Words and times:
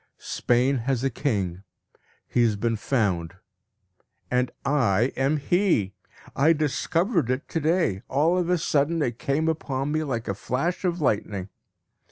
Spain 0.17 0.77
has 0.79 1.03
a 1.03 1.11
king; 1.11 1.61
he 2.27 2.41
has 2.41 2.55
been 2.55 2.75
found, 2.75 3.35
and 4.31 4.49
I 4.65 5.13
am 5.15 5.37
he. 5.37 5.93
I 6.35 6.53
discovered 6.53 7.29
it 7.29 7.47
to 7.49 7.59
day; 7.59 8.01
all 8.07 8.35
of 8.35 8.49
a 8.49 8.57
sudden 8.57 9.03
it 9.03 9.19
came 9.19 9.47
upon 9.47 9.91
me 9.91 10.03
like 10.03 10.27
a 10.27 10.33
flash 10.33 10.83
of 10.85 11.01
lightning. 11.01 11.49